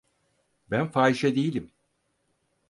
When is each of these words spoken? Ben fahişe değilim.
Ben 0.71 0.91
fahişe 0.91 1.35
değilim. 1.35 1.71